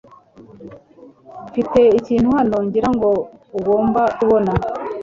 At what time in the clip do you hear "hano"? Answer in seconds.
2.37-2.57